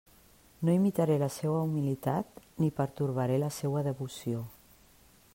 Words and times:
No 0.67 0.71
imitaré 0.77 1.17
la 1.23 1.27
seua 1.35 1.59
humilitat 1.65 2.41
ni 2.63 2.69
pertorbaré 2.79 3.37
la 3.43 3.53
seua 3.59 3.85
devoció. 3.89 4.41